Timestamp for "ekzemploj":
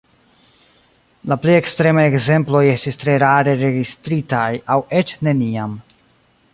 2.13-2.63